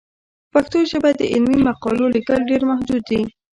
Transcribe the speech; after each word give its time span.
په 0.51 0.51
پښتو 0.53 0.79
ژبه 0.91 1.09
د 1.15 1.21
علمي 1.33 1.57
مقالو 1.67 2.05
لیکل 2.15 2.39
ډېر 2.49 2.61
محدود 2.69 3.01
دي. 3.11 3.21